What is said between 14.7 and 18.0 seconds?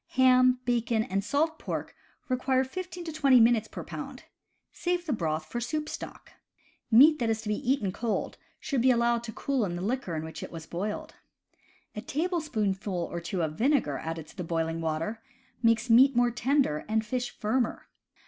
water makes meat more tender and fish firmer.